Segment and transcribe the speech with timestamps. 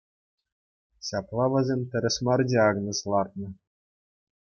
[1.11, 3.49] Ҫапла вӗсем тӗрӗс мар диагноз лартнӑ.